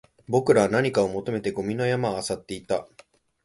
[0.27, 2.87] 僕らは何かを求めてゴミの山を漁っていた